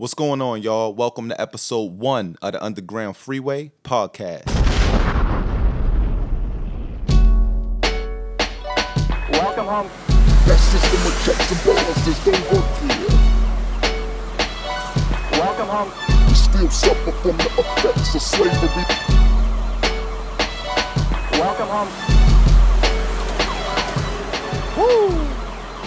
[0.00, 0.94] What's going on, y'all?
[0.94, 4.46] Welcome to episode one of the Underground Freeway podcast.
[9.30, 9.90] Welcome home.
[10.46, 13.12] That system of checks and balances don't work here.
[15.32, 15.92] Welcome home.
[16.28, 18.86] We still suffer from the effects of slavery.
[21.32, 21.90] Welcome home.
[24.78, 25.10] Woo!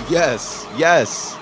[0.07, 1.35] Yes, yes.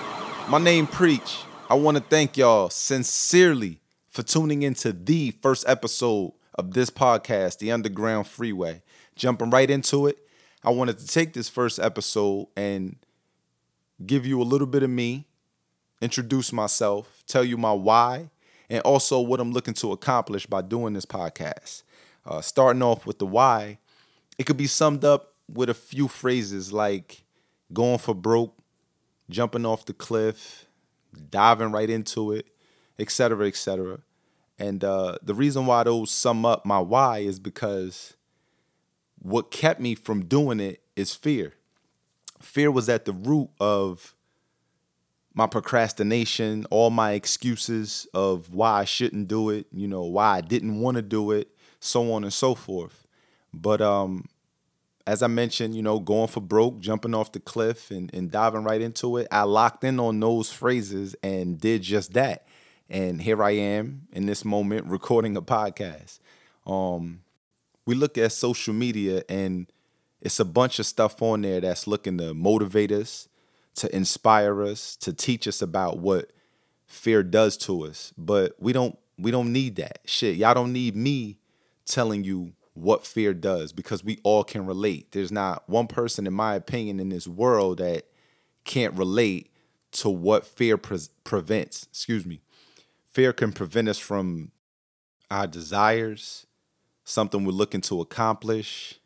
[0.48, 1.44] My name Preach.
[1.72, 3.80] I want to thank y'all sincerely
[4.10, 8.82] for tuning into the first episode of this podcast, The Underground Freeway.
[9.16, 10.18] Jumping right into it,
[10.62, 12.96] I wanted to take this first episode and
[14.04, 15.26] give you a little bit of me,
[16.02, 18.28] introduce myself, tell you my why,
[18.68, 21.84] and also what I'm looking to accomplish by doing this podcast.
[22.26, 23.78] Uh, starting off with the why,
[24.36, 27.24] it could be summed up with a few phrases like
[27.72, 28.58] going for broke,
[29.30, 30.66] jumping off the cliff,
[31.30, 32.46] diving right into it,
[32.98, 34.00] etc., etc.
[34.58, 38.14] And uh, the reason why those sum up my why is because
[39.18, 41.54] what kept me from doing it is fear.
[42.40, 44.14] Fear was at the root of
[45.34, 50.40] my procrastination, all my excuses of why I shouldn't do it, you know, why I
[50.40, 51.48] didn't want to do it,
[51.80, 53.06] so on and so forth.
[53.54, 54.26] But um,
[55.06, 58.64] as I mentioned, you know, going for broke, jumping off the cliff and, and diving
[58.64, 62.46] right into it, I locked in on those phrases and did just that.
[62.88, 66.20] And here I am in this moment recording a podcast.
[66.66, 67.22] Um,
[67.86, 69.66] we look at social media and
[70.20, 73.28] it's a bunch of stuff on there that's looking to motivate us,
[73.76, 76.30] to inspire us, to teach us about what
[76.86, 78.12] fear does to us.
[78.16, 79.98] But we don't we don't need that.
[80.04, 81.38] Shit, y'all don't need me
[81.84, 85.12] telling you what fear does because we all can relate.
[85.12, 88.06] There's not one person in my opinion in this world that
[88.64, 89.50] can't relate
[89.92, 91.84] to what fear pre- prevents.
[91.84, 92.40] Excuse me.
[93.06, 94.52] Fear can prevent us from
[95.30, 96.46] our desires,
[97.04, 98.98] something we're looking to accomplish.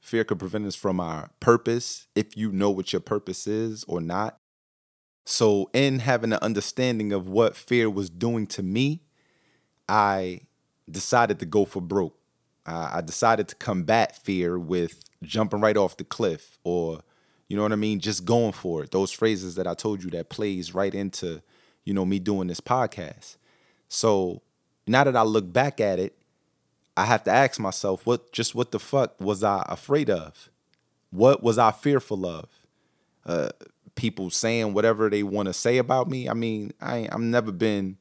[0.00, 4.00] Fear could prevent us from our purpose if you know what your purpose is or
[4.00, 4.38] not.
[5.24, 9.02] So, in having an understanding of what fear was doing to me,
[9.88, 10.40] I
[10.90, 12.19] decided to go for broke.
[12.66, 17.00] I I decided to combat fear with jumping right off the cliff or,
[17.48, 18.90] you know what I mean, just going for it.
[18.90, 21.42] Those phrases that I told you that plays right into,
[21.84, 23.36] you know, me doing this podcast.
[23.88, 24.42] So
[24.86, 26.16] now that I look back at it,
[26.96, 30.50] I have to ask myself, what just what the fuck was I afraid of?
[31.10, 32.48] What was I fearful of?
[33.26, 33.50] Uh,
[33.94, 36.28] people saying whatever they want to say about me.
[36.28, 37.98] I mean, I I've never been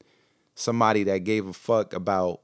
[0.55, 2.41] somebody that gave a fuck about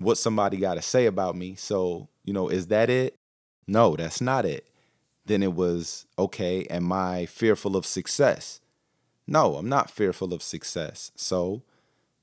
[0.00, 1.54] what somebody got to say about me.
[1.54, 3.16] So, you know, is that it?
[3.66, 4.66] No, that's not it.
[5.26, 8.60] Then it was, okay, am I fearful of success?
[9.26, 11.12] No, I'm not fearful of success.
[11.14, 11.62] So,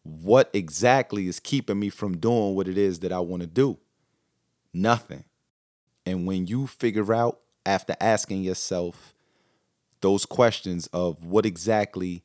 [0.04, 3.78] what exactly is keeping me from doing what it is that I want to do?
[4.74, 5.26] Nothing.
[6.06, 9.14] And when you figure out after asking yourself
[10.02, 12.24] those questions of what exactly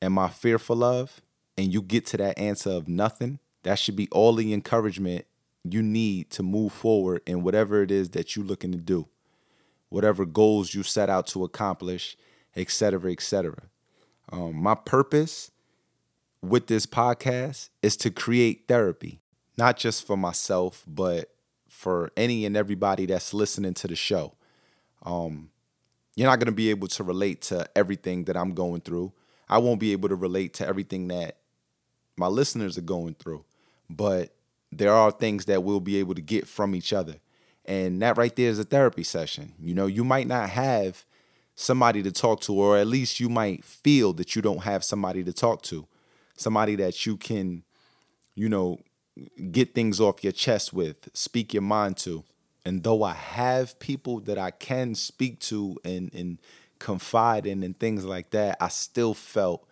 [0.00, 1.20] am I fearful of,
[1.58, 5.26] and you get to that answer of nothing, that should be all the encouragement
[5.64, 9.08] you need to move forward in whatever it is that you're looking to do,
[9.88, 12.16] whatever goals you set out to accomplish,
[12.56, 13.62] et cetera, et cetera.
[14.32, 15.50] Um, my purpose
[16.42, 19.20] with this podcast is to create therapy,
[19.58, 21.30] not just for myself, but
[21.68, 24.34] for any and everybody that's listening to the show.
[25.02, 25.50] Um,
[26.16, 29.12] you're not going to be able to relate to everything that I'm going through.
[29.48, 31.36] I won't be able to relate to everything that
[32.16, 33.44] my listeners are going through,
[33.90, 34.32] but
[34.72, 37.16] there are things that we'll be able to get from each other.
[37.64, 39.52] And that right there is a therapy session.
[39.60, 41.04] You know, you might not have
[41.56, 45.22] somebody to talk to, or at least you might feel that you don't have somebody
[45.24, 45.86] to talk to,
[46.36, 47.64] somebody that you can,
[48.34, 48.78] you know,
[49.50, 52.24] get things off your chest with, speak your mind to.
[52.64, 56.38] And though I have people that I can speak to and, and
[56.78, 59.66] confide in and things like that, I still felt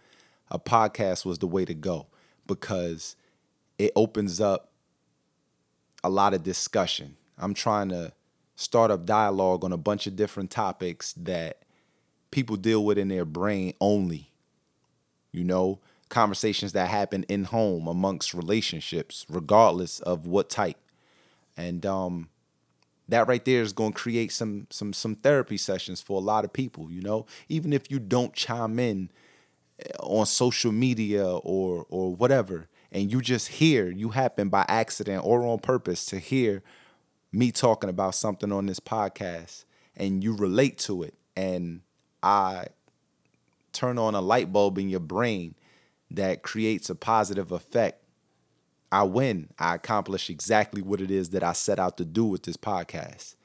[0.51, 2.07] a podcast was the way to go
[2.47, 3.17] because
[3.79, 4.71] it opens up
[6.03, 7.17] a lot of discussion.
[7.39, 8.13] I'm trying to
[8.57, 11.63] start up dialogue on a bunch of different topics that
[12.31, 14.33] people deal with in their brain only.
[15.33, 15.79] You know,
[16.09, 20.79] conversations that happen in home amongst relationships, regardless of what type.
[21.57, 22.29] And um
[23.09, 26.45] that right there is going to create some some some therapy sessions for a lot
[26.45, 27.27] of people, you know?
[27.49, 29.11] Even if you don't chime in
[29.79, 35.25] eh, on social media or or whatever and you just hear, you happen by accident
[35.25, 36.63] or on purpose to hear
[37.33, 39.65] me talking about something on this podcast
[39.97, 41.83] and you relate to it and
[42.23, 42.67] I
[43.73, 45.55] turn on a light bulb in your brain
[46.11, 48.03] that creates a positive effect,
[48.91, 49.51] I win.
[49.59, 53.37] I accomplish exactly what it is that I set out to do with this podcast.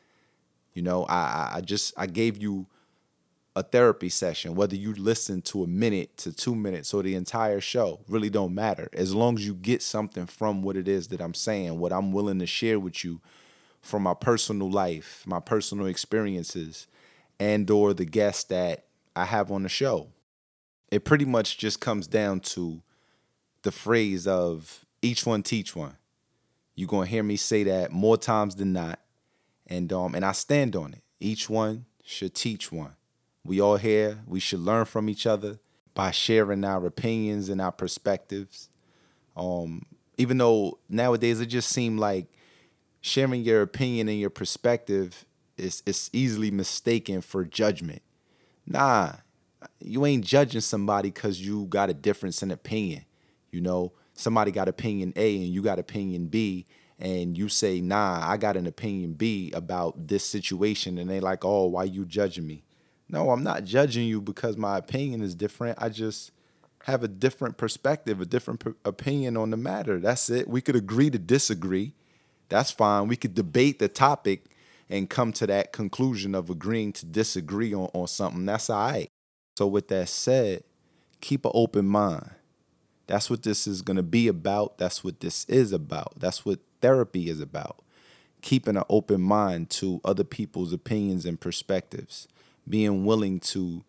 [0.73, 2.65] You know, I, I, just I gave you
[3.55, 7.61] a therapy session, whether you listen to a minute to two minutes or the entire
[7.61, 8.89] show, really don't matter.
[8.93, 12.11] As long as you get something from what it is that I'm saying, what I'm
[12.11, 13.21] willing to share with you
[13.81, 16.87] from my personal life, my personal experiences,
[17.39, 18.85] and or the guests that
[19.15, 20.07] I have on the show.
[20.89, 22.81] It pretty much just comes down to
[23.61, 25.97] the phrase of each one teach one.
[26.75, 28.99] You're gonna hear me say that more times than not.
[29.67, 31.03] And um and I stand on it.
[31.19, 32.95] Each one should teach one.
[33.45, 35.59] We all here, we should learn from each other
[35.93, 38.69] by sharing our opinions and our perspectives.
[39.35, 39.85] Um,
[40.17, 42.27] even though nowadays it just seemed like
[43.01, 45.25] sharing your opinion and your perspective
[45.57, 48.01] is is easily mistaken for judgment.
[48.65, 49.13] Nah,
[49.79, 53.05] you ain't judging somebody because you got a difference in opinion.
[53.51, 56.65] You know, somebody got opinion A and you got opinion B,
[56.97, 61.43] and you say, nah, I got an opinion B about this situation, and they like,
[61.43, 62.63] oh, why you judging me?
[63.13, 65.77] No, I'm not judging you because my opinion is different.
[65.79, 66.31] I just
[66.85, 69.99] have a different perspective, a different opinion on the matter.
[69.99, 70.47] That's it.
[70.47, 71.93] We could agree to disagree.
[72.49, 73.07] That's fine.
[73.07, 74.45] We could debate the topic
[74.89, 78.47] and come to that conclusion of agreeing to disagree on, on something.
[78.47, 79.11] That's all right.
[79.59, 80.63] So, with that said,
[81.21, 82.31] keep an open mind.
[83.05, 84.79] That's what this is going to be about.
[84.79, 86.13] That's what this is about.
[86.19, 87.83] That's what therapy is about.
[88.41, 92.27] Keeping an open mind to other people's opinions and perspectives
[92.67, 93.83] being willing to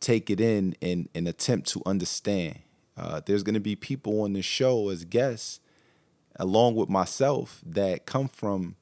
[0.00, 2.60] take it in and, and attempt to understand.
[2.96, 5.60] Uh, there's going to be people on the show as guests,
[6.36, 8.76] along with myself, that come from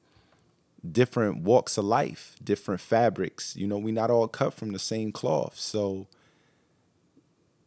[0.89, 3.55] different walks of life, different fabrics.
[3.55, 5.57] You know, we're not all cut from the same cloth.
[5.57, 6.07] So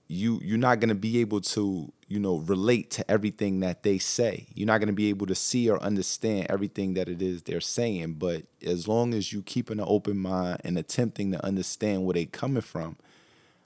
[0.09, 3.99] you you're not going to be able to you know relate to everything that they
[3.99, 4.47] say.
[4.55, 7.61] You're not going to be able to see or understand everything that it is they're
[7.61, 12.15] saying but as long as you keep an open mind and attempting to understand where
[12.15, 12.97] they're coming from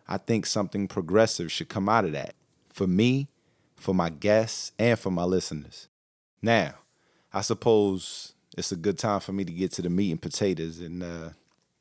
[0.09, 2.35] i think something progressive should come out of that.
[2.71, 3.29] For me
[3.75, 5.89] for my guests and for my listeners.
[6.41, 6.75] Now
[7.33, 10.81] i suppose it's a good time for me to get to the meat and potatoes
[10.81, 11.31] and uh,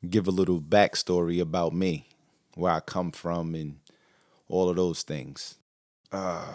[0.08, 2.06] give a little backstory about me
[2.54, 3.76] where i come from and
[4.48, 5.56] all of those things.
[6.12, 6.54] Uh,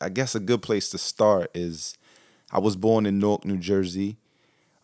[0.00, 1.96] I guess a good place to start is
[2.50, 4.18] I was born in Newark, New Jersey,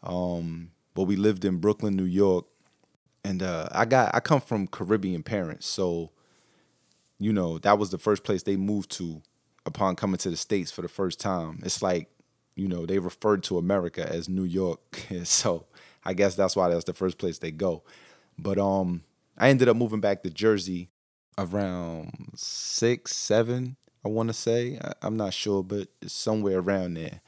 [0.02, 2.46] um, but we lived in Brooklyn, New York,
[3.24, 6.10] and uh, I got I come from Caribbean parents, so
[7.18, 9.22] you know that was the first place they moved to
[9.66, 11.60] upon coming to the states for the first time.
[11.62, 12.08] It's like
[12.56, 14.80] you know they referred to America as New York,
[15.24, 15.66] so
[16.04, 17.82] I guess that's why that's the first place they go.
[18.38, 19.02] But um,
[19.36, 20.88] I ended up moving back to Jersey
[21.40, 24.78] around six, seven, I want to say.
[24.82, 27.20] I, am not sure, but somewhere around there.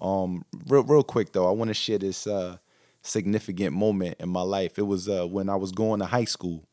[0.00, 2.58] Um, real, real quick though, I want to share this uh,
[3.02, 4.78] significant moment in my life.
[4.78, 6.64] It was uh, when I was going to high school.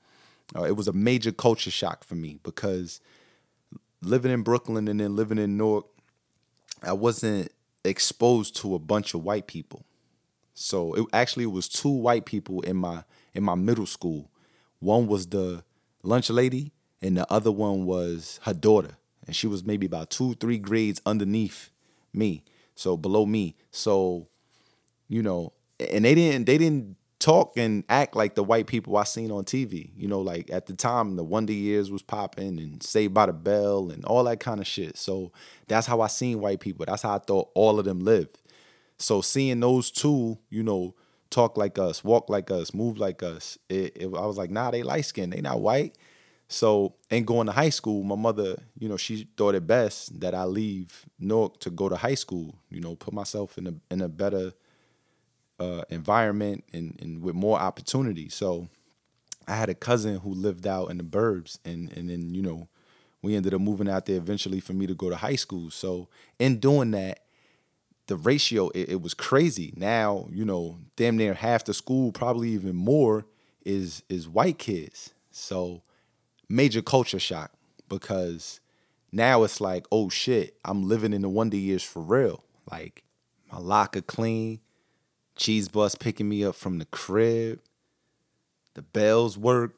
[0.55, 3.01] Uh, it was a major culture shock for me because
[4.01, 5.85] living in Brooklyn and then living in Newark,
[6.83, 7.51] I wasn't
[7.83, 9.85] exposed to a bunch of white people.
[10.53, 13.03] So it actually was two white people in my
[13.33, 14.29] in my middle school.
[14.79, 15.63] One was the
[16.03, 16.71] lunch lady,
[17.01, 21.01] and the other one was her daughter, and she was maybe about two, three grades
[21.05, 21.69] underneath
[22.13, 22.43] me,
[22.75, 23.55] so below me.
[23.71, 24.27] So,
[25.07, 29.03] you know, and they didn't they didn't talk and act like the white people I
[29.03, 29.89] seen on TV.
[29.95, 33.33] You know, like at the time the Wonder Years was popping and Saved by the
[33.33, 34.97] Bell and all that kind of shit.
[34.97, 35.31] So
[35.67, 36.85] that's how I seen white people.
[36.85, 38.37] That's how I thought all of them lived.
[38.97, 40.93] So seeing those two, you know,
[41.29, 44.71] talk like us, walk like us, move like us, it, it, I was like, nah,
[44.71, 45.97] they light skinned, they not white.
[46.47, 50.35] So, and going to high school, my mother, you know, she thought it best that
[50.35, 54.01] I leave Newark to go to high school, you know, put myself in a in
[54.01, 54.53] a better
[55.59, 58.29] uh, environment and, and with more opportunity.
[58.29, 58.69] So
[59.47, 62.67] I had a cousin who lived out in the burbs and and then, you know,
[63.23, 65.71] we ended up moving out there eventually for me to go to high school.
[65.71, 67.21] So in doing that,
[68.05, 69.73] the ratio it, it was crazy.
[69.75, 73.25] Now, you know, damn near half the school, probably even more,
[73.65, 75.11] is is white kids.
[75.31, 75.81] So
[76.49, 77.51] major culture shock
[77.89, 78.59] because
[79.11, 82.43] now it's like, oh shit, I'm living in the Wonder Years for real.
[82.71, 83.03] Like
[83.51, 84.59] my locker clean,
[85.35, 87.59] cheese bus picking me up from the crib,
[88.73, 89.75] the bells work,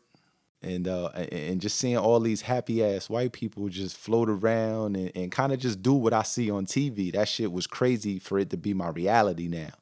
[0.63, 5.11] and uh and just seeing all these happy ass white people just float around and,
[5.15, 7.13] and kind of just do what I see on TV.
[7.13, 9.73] That shit was crazy for it to be my reality now,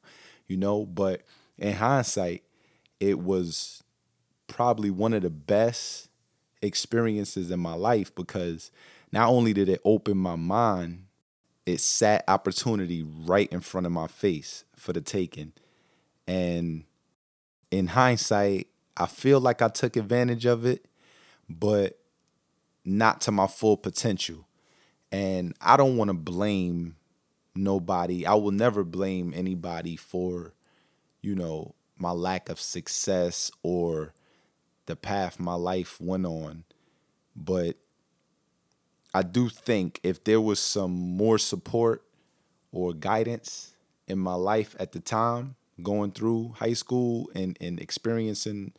[0.46, 0.84] you know.
[0.84, 1.22] But
[1.58, 2.42] in hindsight,
[3.00, 3.82] it was
[4.48, 6.08] probably one of the best
[6.66, 8.70] experiences in my life because
[9.12, 11.06] not only did it open my mind,
[11.64, 15.52] it sat opportunity right in front of my face for the taking.
[16.26, 16.84] And
[17.70, 20.86] in hindsight, I feel like I took advantage of it,
[21.48, 21.98] but
[22.84, 24.46] not to my full potential.
[25.10, 26.96] And I don't want to blame
[27.54, 28.26] nobody.
[28.26, 30.54] I will never blame anybody for,
[31.20, 34.12] you know, my lack of success or
[34.86, 36.64] the path my life went on.
[37.34, 37.76] But
[39.12, 42.02] I do think if there was some more support
[42.72, 43.74] or guidance
[44.06, 48.72] in my life at the time, going through high school and, and experiencing,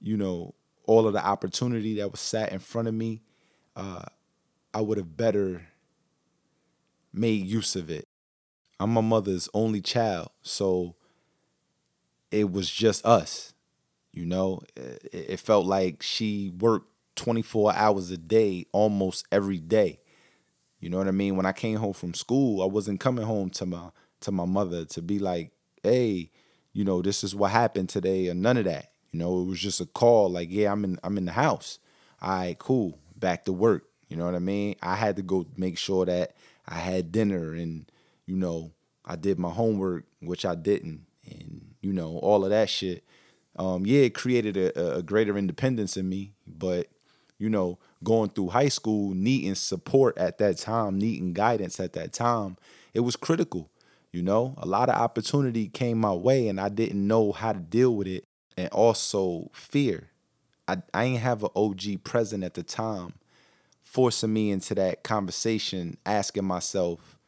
[0.00, 3.22] you know, all of the opportunity that was sat in front of me,
[3.74, 4.02] uh,
[4.72, 5.68] I would have better
[7.12, 8.06] made use of it.
[8.78, 10.96] I'm my mother's only child, so
[12.30, 13.54] it was just us.
[14.16, 20.00] You know, it, it felt like she worked 24 hours a day almost every day.
[20.80, 21.36] You know what I mean?
[21.36, 24.86] When I came home from school, I wasn't coming home to my to my mother
[24.86, 26.30] to be like, "Hey,
[26.72, 28.90] you know, this is what happened today," or none of that.
[29.10, 31.78] You know, it was just a call like, "Yeah, I'm in I'm in the house."
[32.22, 32.98] All right, cool.
[33.16, 33.84] Back to work.
[34.08, 34.76] You know what I mean?
[34.80, 36.34] I had to go make sure that
[36.66, 37.90] I had dinner and
[38.24, 38.72] you know,
[39.04, 43.04] I did my homework, which I didn't, and you know, all of that shit.
[43.58, 46.88] Um, yeah, it created a, a greater independence in me, but
[47.38, 52.12] you know, going through high school, needing support at that time, needing guidance at that
[52.12, 52.56] time,
[52.94, 53.70] it was critical.
[54.12, 57.58] You know, a lot of opportunity came my way and I didn't know how to
[57.58, 58.24] deal with it.
[58.56, 60.08] And also fear.
[60.66, 63.12] I, I ain't have an OG present at the time,
[63.82, 67.18] forcing me into that conversation, asking myself,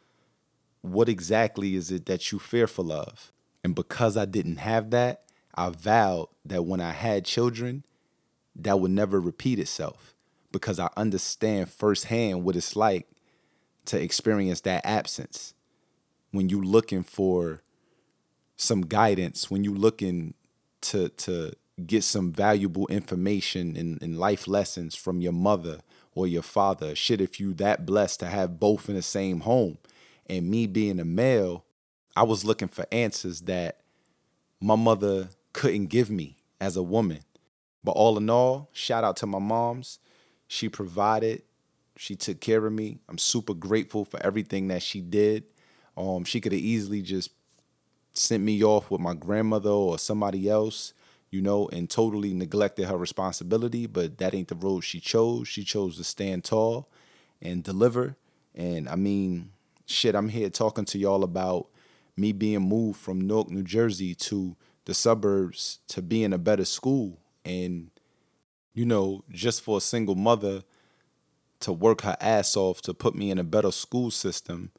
[0.81, 3.31] what exactly is it that you fearful of?
[3.63, 5.25] And because I didn't have that,
[5.59, 7.83] I vowed that when I had children,
[8.55, 10.15] that would never repeat itself
[10.53, 13.09] because I understand firsthand what it's like
[13.87, 15.55] to experience that absence.
[16.31, 17.63] When you're looking for
[18.57, 20.35] some guidance, when you're looking
[20.83, 21.53] to to
[21.87, 25.81] get some valuable information and, and life lessons from your mother
[26.15, 26.95] or your father.
[26.95, 29.79] Shit, if you that blessed to have both in the same home.
[30.29, 31.65] And me being a male,
[32.17, 33.81] I was looking for answers that
[34.61, 37.19] my mother couldn't give me as a woman.
[37.83, 39.99] But all in all, shout out to my moms.
[40.47, 41.43] She provided,
[41.97, 43.01] she took care of me.
[43.09, 45.43] I'm super grateful for everything that she did.
[45.97, 47.33] Um, she could have easily just
[48.13, 50.95] sent me off with my grandmother or somebody else,
[51.29, 53.89] you know, and totally neglected her responsibility.
[53.89, 55.49] But that ain't the road she chose.
[55.49, 56.89] She chose to stand tall
[57.43, 58.15] and deliver.
[58.55, 59.51] And I mean,
[59.87, 61.67] shit, I'm here talking to y'all about
[62.17, 64.57] me being moved from Newark, New Jersey to
[64.89, 67.19] the suburbs to be in a better school.
[67.45, 67.91] And,
[68.73, 70.63] you know, just for a single mother
[71.61, 74.71] to work her ass off to put me in a better school system,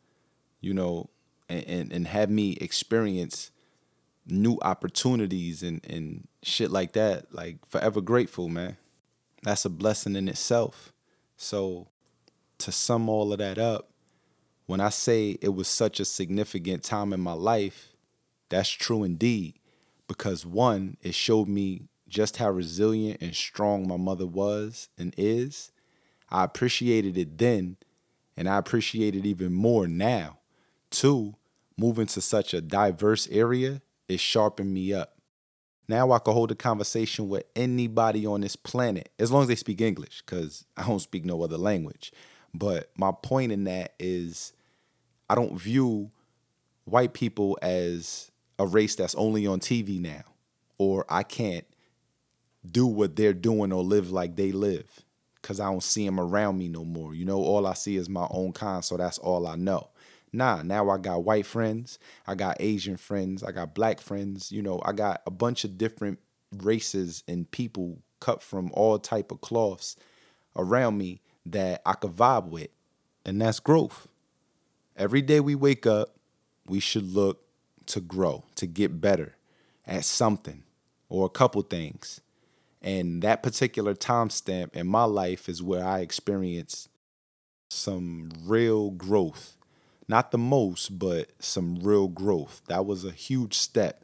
[0.61, 1.11] you know,
[1.47, 3.51] and, and, and have me experience
[4.25, 7.31] new opportunities and, and shit like that.
[7.31, 8.77] Like forever grateful, man.
[9.43, 10.91] That's a blessing in itself.
[11.37, 11.87] So
[12.57, 13.91] to sum all of that up,
[14.65, 17.93] when I say it was such a significant time in my life,
[18.49, 19.58] that's true indeed.
[20.09, 25.71] Because one, it showed me just how resilient and strong my mother was and is.
[26.29, 27.77] I appreciated it then,
[28.35, 30.39] and I appreciate it even more now.
[30.89, 31.35] Two,
[31.77, 35.15] moving to such a diverse area, it sharpened me up.
[35.87, 39.55] Now I can hold a conversation with anybody on this planet, as long as they
[39.55, 42.11] speak English, because I don't speak no other language.
[42.53, 44.53] But my point in that is
[45.29, 46.09] I don't view
[46.85, 48.28] white people as
[48.59, 50.23] a race that's only on TV now,
[50.77, 51.65] or I can't
[52.69, 55.05] do what they're doing or live like they live
[55.41, 57.15] because I don't see them around me no more.
[57.15, 59.89] You know, all I see is my own kind, so that's all I know.
[60.31, 61.97] Nah, now I got white friends,
[62.27, 65.77] I got Asian friends, I got black friends, you know, I got a bunch of
[65.77, 66.19] different
[66.57, 69.95] races and people cut from all type of cloths
[70.55, 72.69] around me that I could vibe with.
[73.25, 74.07] And that's growth.
[74.95, 76.15] Every day we wake up,
[76.67, 77.48] we should look
[77.89, 79.35] to grow, to get better
[79.85, 80.63] at something
[81.09, 82.21] or a couple things.
[82.81, 86.87] And that particular timestamp in my life is where I experienced
[87.69, 89.57] some real growth.
[90.07, 92.61] Not the most, but some real growth.
[92.67, 94.03] That was a huge step.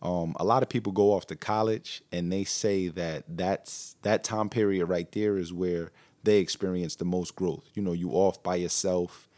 [0.00, 4.24] Um, a lot of people go off to college and they say that that's that
[4.24, 5.92] time period right there is where
[6.24, 7.68] they experience the most growth.
[7.74, 9.28] You know, you off by yourself,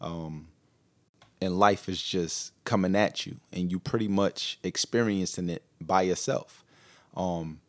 [0.00, 0.48] um,
[1.44, 6.64] and life is just coming at you, and you pretty much experiencing it by yourself.
[7.16, 7.60] Um,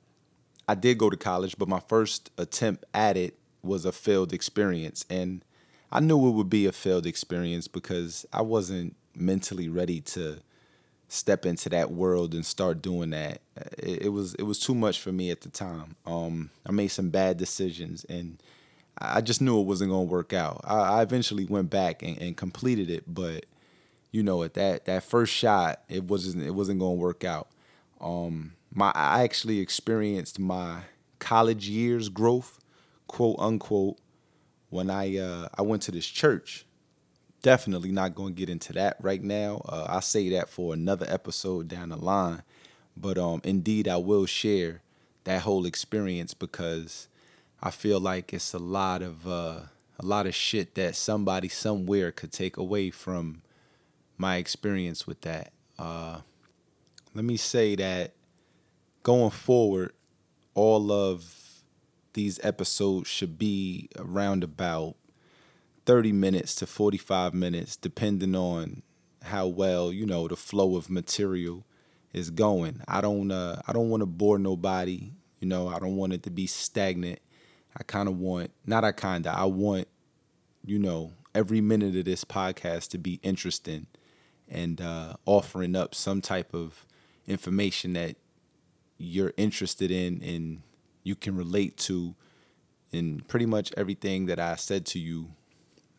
[0.68, 5.06] I did go to college, but my first attempt at it was a failed experience.
[5.10, 5.44] And
[5.92, 10.38] I knew it would be a failed experience because I wasn't mentally ready to
[11.08, 13.42] step into that world and start doing that.
[13.78, 15.96] It, it was it was too much for me at the time.
[16.06, 18.42] Um, I made some bad decisions and
[18.98, 20.62] I just knew it wasn't gonna work out.
[20.64, 23.46] I, I eventually went back and, and completed it, but
[24.12, 27.50] you know, at that that first shot, it wasn't it wasn't gonna work out.
[28.00, 30.82] Um, my I actually experienced my
[31.20, 32.60] college years growth,
[33.08, 33.98] quote unquote,
[34.70, 36.66] when I uh, I went to this church.
[37.42, 39.62] Definitely not going to get into that right now.
[39.70, 42.42] Uh, I'll say that for another episode down the line.
[42.98, 44.82] But um, indeed, I will share
[45.26, 47.08] that whole experience because
[47.62, 49.60] I feel like it's a lot of uh,
[50.00, 53.42] a lot of shit that somebody somewhere could take away from
[54.18, 55.52] my experience with that.
[55.78, 56.20] Uh,
[57.14, 58.14] let me say that
[59.04, 59.94] going forward,
[60.54, 61.64] all of
[62.14, 64.96] these episodes should be around about
[65.86, 68.82] 30 minutes to 45 minutes, depending on
[69.24, 71.66] how well, you know, the flow of material
[72.14, 72.82] is going.
[72.88, 76.24] I don't uh I don't want to bore nobody, you know, I don't want it
[76.24, 77.20] to be stagnant.
[77.78, 79.88] I kind of want not I kind of I want
[80.64, 83.86] you know, every minute of this podcast to be interesting
[84.50, 86.86] and uh offering up some type of
[87.28, 88.16] information that
[88.98, 90.62] you're interested in and
[91.04, 92.16] you can relate to
[92.92, 95.30] in pretty much everything that I said to you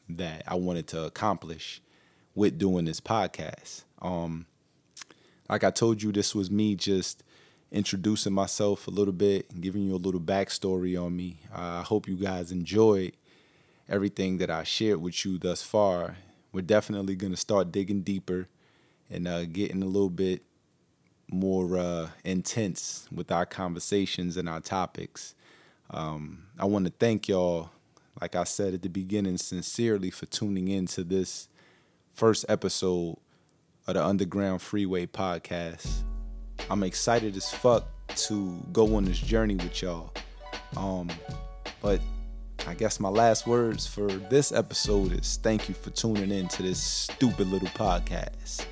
[0.09, 1.81] that I wanted to accomplish
[2.35, 3.85] with doing this podcast.
[4.01, 4.47] Um,
[5.49, 7.23] like I told you, this was me just
[7.71, 11.41] introducing myself a little bit and giving you a little backstory on me.
[11.53, 13.13] Uh, I hope you guys enjoyed
[13.89, 16.17] everything that I shared with you thus far.
[16.57, 18.49] We're definitely going to start digging deeper
[19.11, 20.41] and uh, getting a little bit
[21.31, 25.35] more uh, intense with our conversations and our topics.
[25.91, 27.69] Um, I want to thank y'all,
[28.23, 31.49] like I said at the beginning, sincerely for tuning in to this
[32.15, 33.19] first episode
[33.87, 36.05] of the Underground Freeway podcast.
[36.71, 40.11] I'm excited as fuck to go on this journey with y'all.
[40.75, 41.11] Um,
[41.83, 42.01] but
[42.67, 46.65] I guess my last words for this episode is thank you for tuning in to
[46.65, 48.67] this stupid little podcast.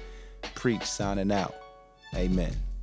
[0.56, 1.54] Preach signing out.
[2.14, 2.73] Amen.